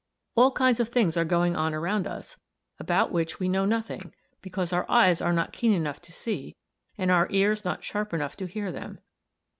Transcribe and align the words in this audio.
All 0.33 0.49
kinds 0.51 0.79
of 0.79 0.89
things 0.89 1.15
are 1.15 1.23
going 1.23 1.55
on 1.55 1.75
around 1.75 2.07
us, 2.07 2.35
about 2.79 3.11
which 3.11 3.39
we 3.39 3.47
know 3.47 3.65
nothing, 3.65 4.15
because 4.41 4.73
our 4.73 4.89
eyes 4.89 5.21
are 5.21 5.31
not 5.31 5.53
keen 5.53 5.73
enough 5.73 6.01
to 6.01 6.11
see, 6.11 6.55
and 6.97 7.11
our 7.11 7.27
ears 7.29 7.63
not 7.63 7.83
sharp 7.83 8.11
enough 8.11 8.35
to 8.37 8.47
hear 8.47 8.71
them. 8.71 8.97